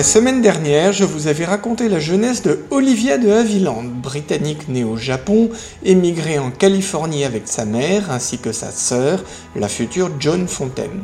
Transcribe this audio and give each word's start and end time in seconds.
La 0.00 0.04
semaine 0.04 0.40
dernière, 0.40 0.94
je 0.94 1.04
vous 1.04 1.26
avais 1.26 1.44
raconté 1.44 1.90
la 1.90 2.00
jeunesse 2.00 2.40
de 2.40 2.60
Olivia 2.70 3.18
de 3.18 3.30
Havilland, 3.30 3.84
britannique 3.84 4.66
née 4.70 4.82
au 4.82 4.96
Japon, 4.96 5.50
émigrée 5.84 6.38
en 6.38 6.50
Californie 6.50 7.22
avec 7.22 7.42
sa 7.46 7.66
mère 7.66 8.10
ainsi 8.10 8.38
que 8.38 8.50
sa 8.50 8.70
sœur, 8.70 9.22
la 9.54 9.68
future 9.68 10.08
Joan 10.18 10.48
Fontaine. 10.48 11.02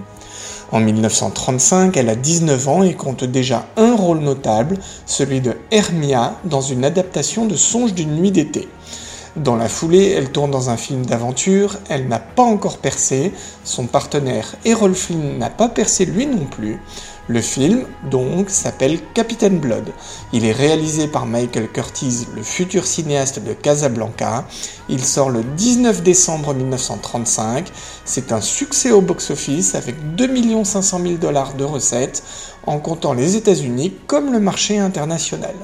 En 0.72 0.80
1935, 0.80 1.94
elle 1.94 2.08
a 2.08 2.14
19 2.14 2.68
ans 2.68 2.82
et 2.84 2.94
compte 2.94 3.24
déjà 3.24 3.66
un 3.76 3.94
rôle 3.94 4.20
notable, 4.20 4.78
celui 5.04 5.42
de 5.42 5.52
Hermia 5.70 6.38
dans 6.44 6.62
une 6.62 6.82
adaptation 6.82 7.44
de 7.44 7.54
Songe 7.54 7.92
d'une 7.92 8.16
nuit 8.16 8.32
d'été. 8.32 8.66
Dans 9.36 9.56
la 9.56 9.68
foulée, 9.68 10.12
elle 10.12 10.30
tourne 10.30 10.50
dans 10.50 10.70
un 10.70 10.78
film 10.78 11.04
d'aventure, 11.04 11.76
elle 11.90 12.08
n'a 12.08 12.18
pas 12.18 12.42
encore 12.42 12.78
percé, 12.78 13.34
son 13.64 13.84
partenaire 13.84 14.56
Errol 14.64 14.94
Flynn 14.94 15.36
n'a 15.36 15.50
pas 15.50 15.68
percé 15.68 16.06
lui 16.06 16.24
non 16.24 16.46
plus. 16.46 16.80
Le 17.28 17.40
film, 17.40 17.86
donc, 18.08 18.50
s'appelle 18.50 19.00
Captain 19.12 19.50
Blood. 19.50 19.90
Il 20.32 20.44
est 20.44 20.52
réalisé 20.52 21.08
par 21.08 21.26
Michael 21.26 21.68
Curtiz, 21.72 22.28
le 22.36 22.42
futur 22.42 22.86
cinéaste 22.86 23.40
de 23.40 23.52
Casablanca. 23.52 24.46
Il 24.88 25.04
sort 25.04 25.30
le 25.30 25.42
19 25.42 26.04
décembre 26.04 26.54
1935. 26.54 27.66
C'est 28.04 28.30
un 28.30 28.40
succès 28.40 28.92
au 28.92 29.00
box-office 29.00 29.74
avec 29.74 30.14
2 30.14 30.62
500 30.62 31.00
000 31.02 31.14
dollars 31.14 31.54
de 31.54 31.64
recettes, 31.64 32.22
en 32.64 32.78
comptant 32.78 33.12
les 33.12 33.34
États-Unis 33.34 33.92
comme 34.06 34.32
le 34.32 34.38
marché 34.38 34.78
international. 34.78 35.54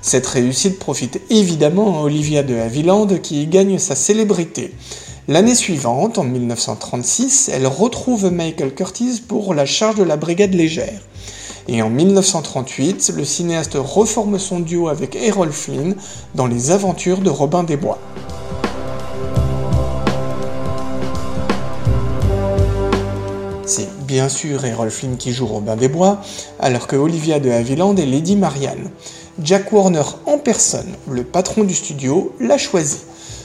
Cette 0.00 0.28
réussite 0.28 0.78
profite 0.78 1.20
évidemment 1.28 1.98
à 1.98 2.02
Olivia 2.02 2.44
de 2.44 2.54
Havilland 2.54 3.08
qui 3.20 3.42
y 3.42 3.46
gagne 3.48 3.78
sa 3.78 3.96
célébrité. 3.96 4.72
L'année 5.30 5.54
suivante, 5.54 6.16
en 6.16 6.24
1936, 6.24 7.50
elle 7.52 7.66
retrouve 7.66 8.32
Michael 8.32 8.74
Curtis 8.74 9.20
pour 9.20 9.52
la 9.52 9.66
charge 9.66 9.96
de 9.96 10.02
la 10.02 10.16
brigade 10.16 10.54
légère. 10.54 11.02
Et 11.68 11.82
en 11.82 11.90
1938, 11.90 13.12
le 13.14 13.26
cinéaste 13.26 13.76
reforme 13.78 14.38
son 14.38 14.60
duo 14.60 14.88
avec 14.88 15.16
Errol 15.16 15.52
Flynn 15.52 15.96
dans 16.34 16.46
Les 16.46 16.70
Aventures 16.70 17.20
de 17.20 17.28
Robin 17.28 17.62
des 17.62 17.76
Bois. 17.76 17.98
C'est 23.66 23.90
bien 24.06 24.30
sûr 24.30 24.64
Errol 24.64 24.90
Flynn 24.90 25.18
qui 25.18 25.34
joue 25.34 25.44
Robin 25.44 25.76
des 25.76 25.88
Bois, 25.88 26.22
alors 26.58 26.86
que 26.86 26.96
Olivia 26.96 27.38
de 27.38 27.50
Havilland 27.50 27.96
est 27.96 28.06
Lady 28.06 28.34
Marianne. 28.34 28.88
Jack 29.42 29.70
Warner 29.74 30.04
en 30.24 30.38
personne, 30.38 30.96
le 31.06 31.22
patron 31.22 31.64
du 31.64 31.74
studio, 31.74 32.32
l'a 32.40 32.56
choisi. 32.56 33.00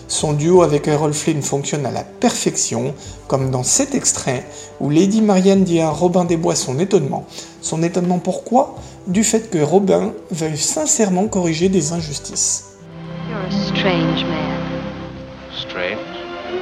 Son 0.07 0.33
duo 0.33 0.61
avec 0.61 0.87
Errol 0.87 1.13
Flynn 1.13 1.41
fonctionne 1.41 1.85
à 1.85 1.91
la 1.91 2.03
perfection, 2.03 2.93
comme 3.27 3.51
dans 3.51 3.63
cet 3.63 3.95
extrait 3.95 4.45
où 4.79 4.89
Lady 4.89 5.21
Marianne 5.21 5.63
dit 5.63 5.79
à 5.79 5.89
Robin 5.89 6.25
des 6.25 6.37
Bois 6.37 6.55
son 6.55 6.79
étonnement. 6.79 7.25
Son 7.61 7.81
étonnement 7.83 8.19
pourquoi? 8.19 8.75
Du 9.07 9.23
fait 9.23 9.49
que 9.49 9.57
Robin 9.57 10.13
veuille 10.31 10.57
sincèrement 10.57 11.27
corriger 11.27 11.69
des 11.69 11.93
injustices. 11.93 12.77
You're 13.29 13.39
a 13.39 13.51
strange 13.51 14.23
man. 14.25 14.59
Strange? 15.51 15.97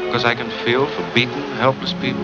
Because 0.06 0.24
I 0.26 0.36
can 0.36 0.50
feel 0.64 0.86
for 0.88 1.04
beaten, 1.14 1.42
helpless 1.60 1.94
people? 2.02 2.22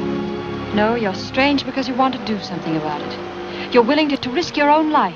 No, 0.75 0.95
you're 0.95 1.15
strange 1.15 1.65
because 1.65 1.87
you 1.87 1.95
want 1.95 2.13
to 2.13 2.19
do 2.25 2.39
something 2.43 2.75
about 2.77 3.01
it. 3.01 3.73
You're 3.73 3.85
willing 3.85 4.09
to, 4.09 4.17
to 4.17 4.29
risk 4.29 4.55
your 4.57 4.69
own 4.69 4.91
life. 4.91 5.15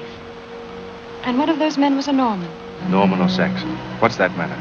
And 1.24 1.38
one 1.38 1.50
of 1.50 1.59
those 1.59 1.78
men 1.78 1.96
was 1.96 2.08
a 2.08 2.14
Norman. 2.14 2.50
Norman 2.90 3.22
or 3.22 3.30
Saxon? 3.30 3.70
What's 4.00 4.18
that 4.18 4.36
matter? 4.38 4.58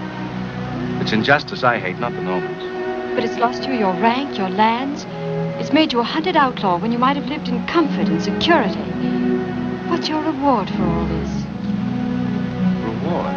It's 1.00 1.12
injustice 1.12 1.64
I 1.64 1.78
hate, 1.78 1.98
not 1.98 2.12
the 2.12 2.20
Normans. 2.20 2.62
But 3.14 3.24
it's 3.24 3.38
lost 3.38 3.64
you 3.64 3.72
your 3.72 3.94
rank, 3.94 4.36
your 4.36 4.50
lands. 4.50 5.06
It's 5.58 5.72
made 5.72 5.92
you 5.94 6.00
a 6.00 6.04
hunted 6.04 6.36
outlaw 6.36 6.78
when 6.78 6.92
you 6.92 6.98
might 6.98 7.16
have 7.16 7.26
lived 7.26 7.48
in 7.48 7.66
comfort 7.66 8.06
and 8.08 8.22
security. 8.22 8.84
What's 9.88 10.08
your 10.08 10.22
reward 10.22 10.68
for 10.68 10.84
all 10.84 11.06
this? 11.06 11.30
Reward? 12.84 13.34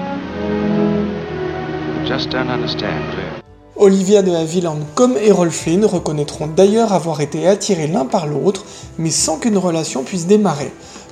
I 2.01 2.05
just 2.05 2.29
don't 2.29 2.49
understand, 2.49 3.05
really. 3.15 3.41
Olivia 3.77 4.21
de 4.21 4.31
Havilland 4.31 4.79
comme 4.93 5.15
Errol 5.17 5.49
Flynn 5.49 5.85
reconnaîtront 5.85 6.47
d'ailleurs 6.47 6.91
avoir 6.93 7.21
été 7.21 7.47
attirés 7.47 7.87
l'un 7.87 8.05
par 8.05 8.27
l'autre, 8.27 8.65
mais 8.97 9.09
sans 9.09 9.39
qu'une 9.39 9.57
relation 9.57 10.03
puisse 10.03 10.27
démarrer. 10.27 10.71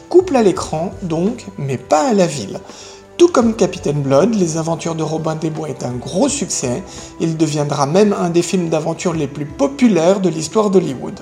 Couple 0.09 0.35
à 0.35 0.43
l'écran, 0.43 0.91
donc, 1.01 1.45
mais 1.57 1.77
pas 1.77 2.09
à 2.09 2.13
la 2.13 2.27
ville. 2.27 2.59
Tout 3.21 3.27
comme 3.27 3.55
Captain 3.55 3.93
Blood, 3.93 4.33
Les 4.33 4.57
Aventures 4.57 4.95
de 4.95 5.03
Robin 5.03 5.35
des 5.35 5.51
Bois 5.51 5.69
est 5.69 5.83
un 5.83 5.91
gros 5.91 6.27
succès, 6.27 6.81
il 7.19 7.37
deviendra 7.37 7.85
même 7.85 8.15
un 8.19 8.31
des 8.31 8.41
films 8.41 8.69
d'aventure 8.69 9.13
les 9.13 9.27
plus 9.27 9.45
populaires 9.45 10.21
de 10.21 10.29
l'histoire 10.29 10.71
d'Hollywood. 10.71 11.19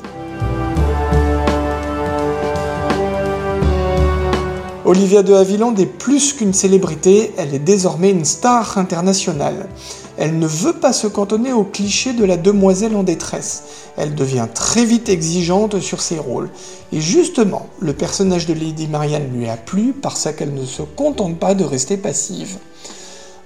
Olivia 4.86 5.24
de 5.24 5.34
Havilland 5.34 5.76
est 5.76 5.86
plus 5.86 6.32
qu'une 6.32 6.54
célébrité, 6.54 7.34
elle 7.38 7.54
est 7.54 7.60
désormais 7.60 8.12
une 8.12 8.24
star 8.24 8.78
internationale. 8.78 9.68
Elle 10.22 10.38
ne 10.38 10.48
veut 10.48 10.74
pas 10.74 10.92
se 10.92 11.08
cantonner 11.08 11.54
au 11.54 11.64
cliché 11.64 12.12
de 12.12 12.26
la 12.26 12.36
demoiselle 12.36 12.94
en 12.98 13.04
détresse. 13.04 13.64
Elle 13.96 14.16
devient 14.16 14.48
très 14.54 14.84
vite 14.84 15.08
exigeante 15.08 15.80
sur 15.80 16.02
ses 16.02 16.20
rôles. 16.20 16.50
Et 16.92 17.00
justement, 17.00 17.68
le 17.80 17.94
personnage 17.94 18.46
de 18.46 18.54
Lady 18.54 18.90
Marianne 18.90 19.32
lui 19.34 19.48
a 19.48 19.56
plu 19.56 19.94
parce 19.94 20.28
qu'elle 20.34 20.54
ne 20.54 20.66
se 20.66 20.82
contente 20.82 21.40
pas 21.40 21.56
de 21.56 21.64
rester 21.64 21.96
passive. 21.96 22.58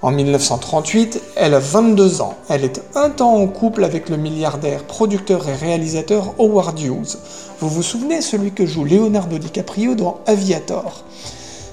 En 0.02 0.10
1938, 0.10 1.22
elle 1.36 1.54
a 1.54 1.60
22 1.60 2.20
ans. 2.20 2.34
Elle 2.48 2.64
est 2.64 2.82
un 2.96 3.08
temps 3.10 3.36
en 3.36 3.46
couple 3.46 3.84
avec 3.84 4.08
le 4.08 4.16
milliardaire, 4.16 4.82
producteur 4.82 5.48
et 5.48 5.54
réalisateur 5.54 6.34
Howard 6.40 6.80
Hughes. 6.80 7.18
Vous 7.60 7.68
vous 7.68 7.84
souvenez, 7.84 8.20
celui 8.20 8.50
que 8.50 8.66
joue 8.66 8.84
Leonardo 8.84 9.38
DiCaprio 9.38 9.94
dans 9.94 10.18
Aviator 10.26 11.04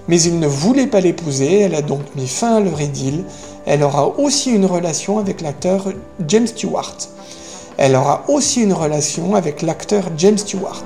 mais 0.08 0.22
il 0.24 0.40
ne 0.40 0.48
voulait 0.48 0.88
pas 0.88 1.00
l'épouser, 1.00 1.60
elle 1.60 1.76
a 1.76 1.82
donc 1.82 2.02
mis 2.16 2.28
fin 2.28 2.56
à 2.56 2.60
leur 2.60 2.82
idylle. 2.82 3.24
Elle 3.66 3.84
aura 3.84 4.08
aussi 4.20 4.52
une 4.52 4.66
relation 4.66 5.20
avec 5.20 5.42
l'acteur 5.42 5.90
James 6.28 6.48
Stewart. 6.48 6.98
Elle 7.78 7.96
aura 7.96 8.24
aussi 8.28 8.62
une 8.62 8.74
relation 8.74 9.36
avec 9.36 9.62
l'acteur 9.62 10.06
James 10.18 10.38
Stewart. 10.38 10.84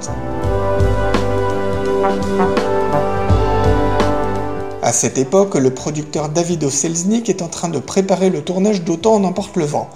À 4.82 4.94
cette 4.94 5.18
époque, 5.18 5.56
le 5.56 5.74
producteur 5.74 6.30
David 6.30 6.70
Selznick 6.70 7.30
est 7.30 7.42
en 7.42 7.48
train 7.48 7.70
de 7.70 7.80
préparer 7.80 8.30
le 8.30 8.44
tournage 8.44 8.84
d'Autant 8.84 9.20
n'emporte 9.20 9.56
le 9.56 9.66
vent. 9.66 9.90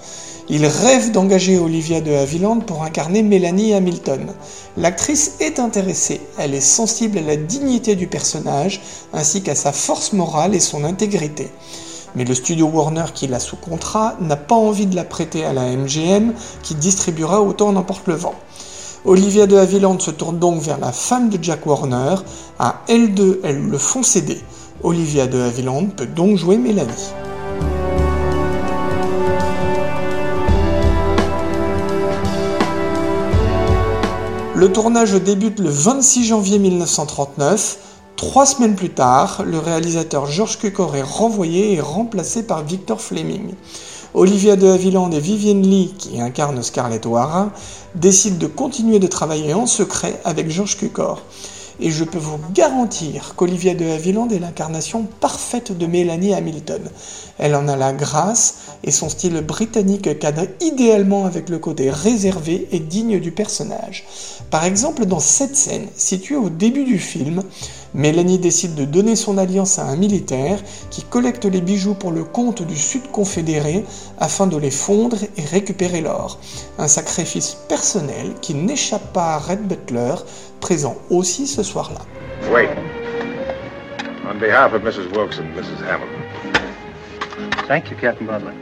Il 0.51 0.65
rêve 0.65 1.11
d'engager 1.11 1.59
Olivia 1.59 2.01
de 2.01 2.11
Havilland 2.11 2.61
pour 2.61 2.81
incarner 2.81 3.21
Melanie 3.21 3.75
Hamilton. 3.75 4.33
L'actrice 4.77 5.33
est 5.41 5.59
intéressée, 5.59 6.21
elle 6.39 6.55
est 6.55 6.59
sensible 6.59 7.19
à 7.19 7.21
la 7.21 7.35
dignité 7.35 7.95
du 7.95 8.07
personnage, 8.07 8.81
ainsi 9.13 9.43
qu'à 9.43 9.53
sa 9.53 9.71
force 9.71 10.11
morale 10.11 10.55
et 10.55 10.59
son 10.59 10.83
intégrité. 10.85 11.51
Mais 12.15 12.25
le 12.25 12.33
studio 12.33 12.67
Warner 12.67 13.05
qui 13.13 13.27
l'a 13.27 13.39
sous 13.39 13.55
contrat 13.55 14.15
n'a 14.19 14.35
pas 14.35 14.55
envie 14.55 14.87
de 14.87 14.95
la 14.95 15.03
prêter 15.03 15.45
à 15.45 15.53
la 15.53 15.63
MGM 15.75 16.33
qui 16.63 16.75
distribuera 16.75 17.41
autant 17.41 17.71
n'importe 17.71 18.07
le 18.07 18.15
vent. 18.15 18.35
Olivia 19.05 19.47
de 19.47 19.55
Havilland 19.55 19.99
se 19.99 20.11
tourne 20.11 20.39
donc 20.39 20.61
vers 20.61 20.79
la 20.79 20.91
femme 20.91 21.29
de 21.29 21.41
Jack 21.41 21.65
Warner. 21.65 22.15
À 22.57 22.81
L2, 22.87 23.39
elles 23.43 23.61
le 23.61 23.77
font 23.77 24.03
céder. 24.03 24.39
Olivia 24.83 25.27
de 25.27 25.39
Havilland 25.39 25.87
peut 25.95 26.05
donc 26.05 26.37
jouer 26.37 26.57
Mélanie. 26.57 27.13
Le 34.55 34.69
tournage 34.69 35.13
débute 35.13 35.59
le 35.59 35.69
26 35.69 36.25
janvier 36.25 36.59
1939. 36.59 37.88
Trois 38.19 38.45
semaines 38.45 38.75
plus 38.75 38.89
tard, 38.89 39.43
le 39.45 39.59
réalisateur 39.59 40.25
George 40.25 40.59
Cukor 40.59 40.97
est 40.97 41.01
renvoyé 41.01 41.71
et 41.75 41.79
remplacé 41.79 42.43
par 42.43 42.65
Victor 42.65 42.99
Fleming. 42.99 43.53
Olivia 44.13 44.57
de 44.57 44.67
Havilland 44.67 45.09
et 45.11 45.21
Vivienne 45.21 45.61
Lee, 45.61 45.93
qui 45.97 46.19
incarnent 46.19 46.61
Scarlett 46.61 47.05
O'Hara, 47.05 47.53
décident 47.95 48.37
de 48.37 48.47
continuer 48.47 48.99
de 48.99 49.07
travailler 49.07 49.53
en 49.53 49.65
secret 49.65 50.19
avec 50.25 50.51
George 50.51 50.75
Cukor. 50.75 51.21
et 51.81 51.91
je 51.91 52.03
peux 52.03 52.19
vous 52.19 52.39
garantir 52.53 53.35
qu'Olivia 53.35 53.73
de 53.73 53.85
Havilland 53.85 54.27
est 54.29 54.39
l'incarnation 54.39 55.07
parfaite 55.21 55.77
de 55.77 55.85
Mélanie 55.85 56.33
Hamilton. 56.33 56.81
Elle 57.37 57.55
en 57.55 57.67
a 57.67 57.77
la 57.77 57.93
grâce 57.93 58.55
et 58.83 58.91
son 58.91 59.07
style 59.07 59.39
britannique 59.41 60.19
cadre 60.19 60.43
idéalement 60.59 61.25
avec 61.25 61.47
le 61.47 61.57
côté 61.57 61.89
réservé 61.89 62.67
et 62.71 62.79
digne 62.79 63.19
du 63.19 63.31
personnage. 63.31 64.05
Par 64.51 64.65
exemple, 64.65 65.05
dans 65.05 65.19
cette 65.19 65.55
scène, 65.55 65.87
située 65.95 66.35
au 66.35 66.49
début 66.49 66.83
du 66.83 66.99
film, 66.99 67.43
Mélanie 67.93 68.37
décide 68.37 68.75
de 68.75 68.85
donner 68.85 69.15
son 69.15 69.37
alliance 69.37 69.79
à 69.79 69.85
un 69.85 69.95
militaire 69.95 70.59
qui 70.91 71.03
collecte 71.03 71.45
les 71.45 71.61
bijoux 71.61 71.95
pour 71.95 72.11
le 72.11 72.23
compte 72.23 72.61
du 72.61 72.75
Sud 72.75 73.09
confédéré 73.11 73.83
afin 74.19 74.45
de 74.45 74.57
les 74.57 74.71
fondre 74.71 75.17
et 75.37 75.45
récupérer 75.45 76.01
l'or. 76.01 76.39
Un 76.77 76.87
sacrifice 76.87 77.57
personnel 77.67 78.33
qui 78.41 78.53
n'échappe 78.53 79.11
pas 79.11 79.35
à 79.35 79.39
Red 79.39 79.67
Butler, 79.67 80.15
présent 80.59 80.97
aussi 81.09 81.47
ce 81.47 81.63
soir-là. 81.63 82.01
Wait. 82.53 82.69
On 84.29 84.37
behalf 84.37 84.73
of 84.73 84.83
Mrs. 84.83 85.09
Wilkes 85.15 85.39
and 85.39 85.49
Mrs. 85.55 85.81
Hamilton. 85.83 86.19
Thank 87.67 87.89
you, 87.89 87.97
Captain 87.99 88.25
Butler. 88.25 88.53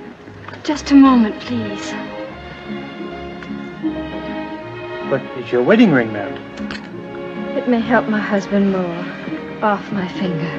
Just 0.64 0.92
a 0.92 0.96
moment, 0.96 1.38
please. 1.42 1.94
But 5.10 5.22
it's 5.38 5.52
your 5.52 5.64
wedding 5.64 5.92
ring, 5.92 6.12
ma'am. 6.14 6.34
It 7.58 7.68
may 7.68 7.80
help 7.82 8.08
my 8.08 8.20
husband 8.20 8.72
more. 8.72 9.17
Off 9.64 9.92
my 9.92 10.08
finger. 10.08 10.52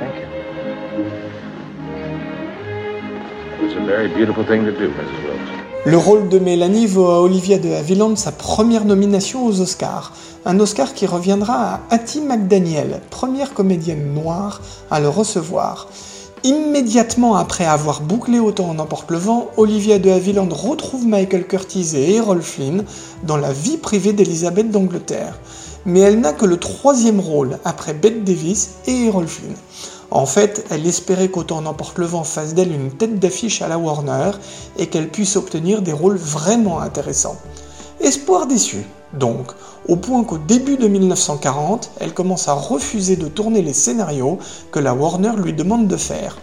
Thank 0.00 0.16
you. 0.16 0.26
It 3.54 3.62
was 3.62 3.76
a 3.76 3.86
very 3.86 4.08
beautiful 4.08 4.44
thing 4.44 4.64
to 4.64 4.72
do, 4.72 4.88
Mrs. 4.88 5.24
Wilkes. 5.24 5.60
Le 5.86 5.96
rôle 5.96 6.28
de 6.28 6.40
Mélanie 6.40 6.88
vaut 6.88 7.06
à 7.06 7.22
Olivia 7.22 7.58
de 7.58 7.70
Havilland 7.70 8.16
sa 8.16 8.32
première 8.32 8.84
nomination 8.84 9.46
aux 9.46 9.60
Oscars, 9.60 10.12
un 10.44 10.58
Oscar 10.58 10.92
qui 10.92 11.06
reviendra 11.06 11.54
à 11.54 11.80
Hattie 11.90 12.20
McDaniel, 12.20 13.00
première 13.10 13.54
comédienne 13.54 14.12
noire 14.12 14.60
à 14.90 14.98
le 14.98 15.08
recevoir. 15.08 15.88
Immédiatement 16.42 17.36
après 17.36 17.66
avoir 17.66 18.00
bouclé 18.00 18.38
Autant 18.38 18.70
en 18.70 18.78
emporte 18.78 19.10
le 19.10 19.18
vent, 19.18 19.50
Olivia 19.58 19.98
de 19.98 20.08
Havilland 20.08 20.48
retrouve 20.50 21.06
Michael 21.06 21.46
Curtis 21.46 21.90
et 21.94 22.14
Errol 22.14 22.40
Flynn 22.40 22.84
dans 23.24 23.36
la 23.36 23.52
vie 23.52 23.76
privée 23.76 24.14
d'Elisabeth 24.14 24.70
d'Angleterre. 24.70 25.38
Mais 25.84 26.00
elle 26.00 26.18
n'a 26.18 26.32
que 26.32 26.46
le 26.46 26.56
troisième 26.56 27.20
rôle 27.20 27.58
après 27.66 27.92
Bette 27.92 28.24
Davis 28.24 28.70
et 28.86 29.04
Errol 29.04 29.26
Flynn. 29.26 29.54
En 30.10 30.24
fait, 30.24 30.64
elle 30.70 30.86
espérait 30.86 31.28
qu'Autant 31.28 31.58
en 31.58 31.66
emporte 31.66 31.98
le 31.98 32.06
vent 32.06 32.24
fasse 32.24 32.54
d'elle 32.54 32.72
une 32.72 32.92
tête 32.92 33.18
d'affiche 33.18 33.60
à 33.60 33.68
la 33.68 33.76
Warner 33.76 34.30
et 34.78 34.86
qu'elle 34.86 35.10
puisse 35.10 35.36
obtenir 35.36 35.82
des 35.82 35.92
rôles 35.92 36.16
vraiment 36.16 36.80
intéressants. 36.80 37.36
Espoir 38.00 38.46
déçu, 38.46 38.78
donc, 39.12 39.52
au 39.88 39.96
point 39.96 40.22
qu'au 40.22 40.38
début 40.38 40.76
de 40.76 40.86
1940, 40.86 41.90
elle 41.98 42.14
commence 42.14 42.48
à 42.48 42.52
refuser 42.52 43.16
de 43.16 43.26
tourner 43.26 43.60
les 43.60 43.72
scénarios 43.72 44.38
que 44.70 44.78
la 44.78 44.94
Warner 44.94 45.32
lui 45.36 45.52
demande 45.52 45.88
de 45.88 45.96
faire. 45.96 46.38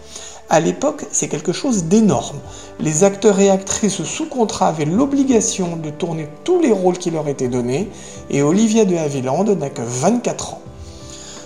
À 0.50 0.60
l'époque, 0.60 1.06
c'est 1.12 1.28
quelque 1.28 1.54
chose 1.54 1.86
d'énorme. 1.86 2.38
Les 2.80 3.04
acteurs 3.04 3.40
et 3.40 3.50
actrices 3.50 4.04
sous 4.04 4.28
contrat 4.28 4.70
avaient 4.70 4.86
l'obligation 4.86 5.78
de 5.78 5.90
tourner 5.90 6.30
tous 6.44 6.62
les 6.62 6.72
rôles 6.72 6.98
qui 6.98 7.12
leur 7.12 7.28
étaient 7.28 7.48
donnés, 7.48 7.90
et 8.30 8.44
Olivia 8.44 8.86
de 8.86 8.96
Havilland 8.96 9.46
n'a 9.46 9.70
que 9.70 9.82
24 9.82 10.54
ans. 10.54 10.62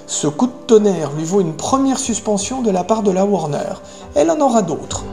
Ce 0.07 0.27
coup 0.27 0.47
de 0.47 0.51
tonnerre 0.67 1.11
lui 1.17 1.23
vaut 1.23 1.41
une 1.41 1.55
première 1.55 1.99
suspension 1.99 2.61
de 2.61 2.69
la 2.69 2.83
part 2.83 3.01
de 3.01 3.11
la 3.11 3.25
Warner. 3.25 3.73
Elle 4.13 4.29
en 4.29 4.39
aura 4.39 4.61
d'autres. 4.61 5.03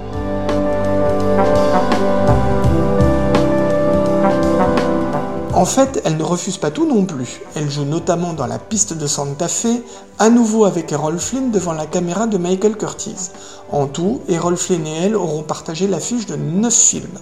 En 5.59 5.65
fait, 5.65 6.01
elle 6.05 6.17
ne 6.17 6.23
refuse 6.23 6.57
pas 6.57 6.71
tout 6.71 6.87
non 6.87 7.05
plus. 7.05 7.41
Elle 7.57 7.69
joue 7.69 7.85
notamment 7.85 8.33
dans 8.33 8.47
La 8.47 8.61
piste 8.61 8.93
de 8.93 9.09
Santa 9.09 9.49
Fe, 9.49 9.83
à 10.21 10.31
nouveau 10.31 10.67
avec 10.67 10.93
Errol 10.93 11.19
Flynn 11.19 11.51
devant 11.51 11.73
la 11.73 11.87
caméra 11.87 12.29
de 12.29 12.39
Michael 12.39 12.77
Curtis. 12.77 13.33
En 13.73 13.89
tout, 13.89 14.21
Errol 14.29 14.57
Flynn 14.57 14.87
et 14.87 15.07
elle 15.07 15.17
auront 15.17 15.43
partagé 15.43 15.89
l'affiche 15.89 16.27
de 16.27 16.37
9 16.37 16.73
films. 16.73 17.19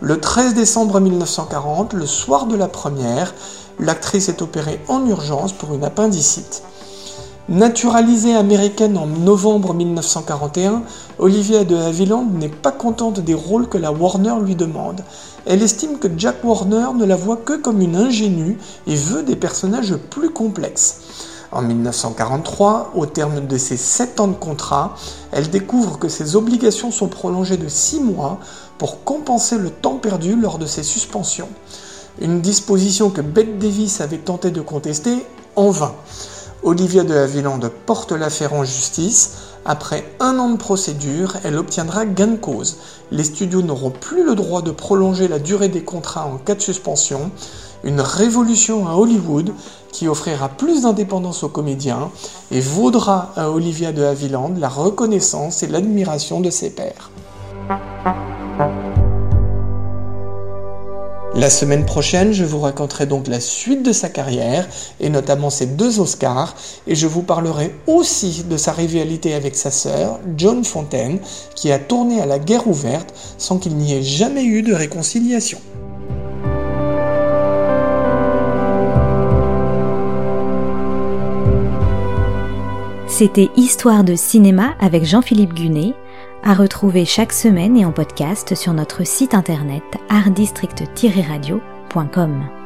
Le 0.00 0.18
13 0.18 0.54
décembre 0.54 0.98
1940, 0.98 1.92
le 1.92 2.04
soir 2.04 2.46
de 2.46 2.56
la 2.56 2.66
première, 2.66 3.32
l'actrice 3.78 4.28
est 4.28 4.42
opérée 4.42 4.80
en 4.88 5.06
urgence 5.06 5.52
pour 5.52 5.72
une 5.72 5.84
appendicite. 5.84 6.64
Naturalisée 7.48 8.36
américaine 8.36 8.96
en 8.96 9.06
novembre 9.06 9.74
1941, 9.74 10.84
Olivia 11.18 11.64
de 11.64 11.74
Havilland 11.74 12.24
n'est 12.38 12.48
pas 12.48 12.70
contente 12.70 13.18
des 13.18 13.34
rôles 13.34 13.68
que 13.68 13.78
la 13.78 13.90
Warner 13.90 14.34
lui 14.40 14.54
demande. 14.54 15.00
Elle 15.44 15.60
estime 15.60 15.98
que 15.98 16.06
Jack 16.16 16.44
Warner 16.44 16.90
ne 16.94 17.04
la 17.04 17.16
voit 17.16 17.36
que 17.36 17.54
comme 17.54 17.80
une 17.80 17.96
ingénue 17.96 18.58
et 18.86 18.94
veut 18.94 19.24
des 19.24 19.34
personnages 19.34 19.96
plus 19.96 20.30
complexes. 20.30 21.00
En 21.50 21.62
1943, 21.62 22.92
au 22.94 23.06
terme 23.06 23.44
de 23.44 23.58
ses 23.58 23.76
7 23.76 24.20
ans 24.20 24.28
de 24.28 24.34
contrat, 24.34 24.94
elle 25.32 25.50
découvre 25.50 25.98
que 25.98 26.08
ses 26.08 26.36
obligations 26.36 26.92
sont 26.92 27.08
prolongées 27.08 27.56
de 27.56 27.68
6 27.68 28.00
mois 28.02 28.38
pour 28.78 29.02
compenser 29.02 29.58
le 29.58 29.70
temps 29.70 29.96
perdu 29.96 30.36
lors 30.36 30.58
de 30.58 30.66
ses 30.66 30.84
suspensions. 30.84 31.48
Une 32.20 32.40
disposition 32.40 33.10
que 33.10 33.20
Bette 33.20 33.58
Davis 33.58 34.00
avait 34.00 34.18
tenté 34.18 34.52
de 34.52 34.60
contester 34.60 35.26
en 35.56 35.70
vain. 35.70 35.92
Olivia 36.64 37.02
de 37.02 37.14
Havilland 37.14 37.60
porte 37.86 38.12
l'affaire 38.12 38.54
en 38.54 38.62
justice. 38.62 39.32
Après 39.64 40.04
un 40.20 40.38
an 40.38 40.50
de 40.50 40.56
procédure, 40.56 41.36
elle 41.44 41.56
obtiendra 41.56 42.06
gain 42.06 42.28
de 42.28 42.36
cause. 42.36 42.76
Les 43.10 43.24
studios 43.24 43.62
n'auront 43.62 43.90
plus 43.90 44.24
le 44.24 44.36
droit 44.36 44.62
de 44.62 44.70
prolonger 44.70 45.26
la 45.26 45.40
durée 45.40 45.68
des 45.68 45.82
contrats 45.82 46.26
en 46.26 46.36
cas 46.36 46.54
de 46.54 46.60
suspension. 46.60 47.32
Une 47.82 48.00
révolution 48.00 48.86
à 48.86 48.94
Hollywood 48.94 49.52
qui 49.90 50.06
offrira 50.06 50.48
plus 50.48 50.82
d'indépendance 50.82 51.42
aux 51.42 51.48
comédiens 51.48 52.10
et 52.52 52.60
vaudra 52.60 53.32
à 53.36 53.50
Olivia 53.50 53.90
de 53.90 54.04
Havilland 54.04 54.54
la 54.56 54.68
reconnaissance 54.68 55.64
et 55.64 55.66
l'admiration 55.66 56.40
de 56.40 56.50
ses 56.50 56.70
pairs. 56.70 57.10
La 61.34 61.48
semaine 61.48 61.86
prochaine, 61.86 62.32
je 62.32 62.44
vous 62.44 62.60
raconterai 62.60 63.06
donc 63.06 63.26
la 63.26 63.40
suite 63.40 63.82
de 63.82 63.92
sa 63.92 64.10
carrière, 64.10 64.68
et 65.00 65.08
notamment 65.08 65.48
ses 65.48 65.64
deux 65.64 65.98
Oscars, 65.98 66.54
et 66.86 66.94
je 66.94 67.06
vous 67.06 67.22
parlerai 67.22 67.74
aussi 67.86 68.44
de 68.46 68.58
sa 68.58 68.72
rivalité 68.72 69.32
avec 69.32 69.56
sa 69.56 69.70
sœur, 69.70 70.20
John 70.36 70.62
Fontaine, 70.62 71.20
qui 71.54 71.72
a 71.72 71.78
tourné 71.78 72.20
à 72.20 72.26
la 72.26 72.38
guerre 72.38 72.68
ouverte 72.68 73.14
sans 73.38 73.56
qu'il 73.56 73.76
n'y 73.76 73.94
ait 73.94 74.02
jamais 74.02 74.44
eu 74.44 74.60
de 74.60 74.74
réconciliation. 74.74 75.58
C'était 83.08 83.48
Histoire 83.56 84.04
de 84.04 84.16
cinéma 84.16 84.74
avec 84.80 85.04
Jean-Philippe 85.04 85.54
Gunet, 85.54 85.94
à 86.42 86.54
retrouver 86.54 87.04
chaque 87.04 87.32
semaine 87.32 87.76
et 87.76 87.84
en 87.84 87.92
podcast 87.92 88.54
sur 88.54 88.72
notre 88.72 89.06
site 89.06 89.34
internet 89.34 89.84
artdistrict-radio.com. 90.08 92.61